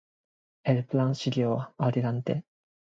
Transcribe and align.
El 0.63 0.83
plan 0.83 1.13
siguió 1.13 1.75
adelante. 1.77 2.43